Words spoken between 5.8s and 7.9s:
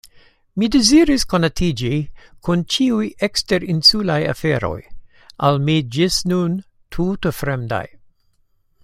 ĝis nun tute fremdaj.